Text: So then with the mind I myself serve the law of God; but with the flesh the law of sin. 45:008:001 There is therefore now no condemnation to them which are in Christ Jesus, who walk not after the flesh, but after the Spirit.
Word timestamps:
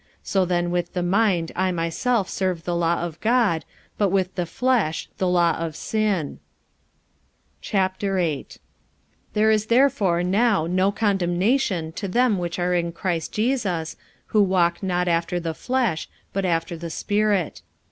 So 0.23 0.45
then 0.45 0.71
with 0.71 0.93
the 0.93 1.03
mind 1.03 1.51
I 1.55 1.71
myself 1.71 2.27
serve 2.27 2.63
the 2.63 2.75
law 2.75 3.03
of 3.03 3.21
God; 3.21 3.63
but 3.99 4.09
with 4.09 4.33
the 4.33 4.47
flesh 4.47 5.07
the 5.19 5.27
law 5.27 5.51
of 5.59 5.75
sin. 5.75 6.39
45:008:001 7.61 8.57
There 9.33 9.51
is 9.51 9.67
therefore 9.67 10.23
now 10.23 10.65
no 10.65 10.91
condemnation 10.91 11.91
to 11.91 12.07
them 12.07 12.39
which 12.39 12.57
are 12.57 12.73
in 12.73 12.91
Christ 12.93 13.31
Jesus, 13.33 13.95
who 14.25 14.41
walk 14.41 14.81
not 14.81 15.07
after 15.07 15.39
the 15.39 15.53
flesh, 15.53 16.09
but 16.33 16.45
after 16.45 16.75
the 16.75 16.89
Spirit. 16.89 17.61